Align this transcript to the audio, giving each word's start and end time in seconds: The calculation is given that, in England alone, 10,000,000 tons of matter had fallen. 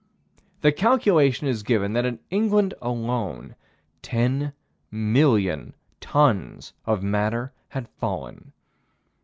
The 0.61 0.71
calculation 0.71 1.45
is 1.45 1.61
given 1.61 1.93
that, 1.93 2.07
in 2.07 2.17
England 2.31 2.73
alone, 2.81 3.55
10,000,000 4.01 5.73
tons 5.99 6.73
of 6.87 7.03
matter 7.03 7.53
had 7.69 7.87
fallen. 7.87 8.51